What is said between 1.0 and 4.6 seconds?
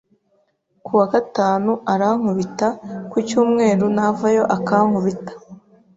gatanu akankubita, ku cyumweru navayo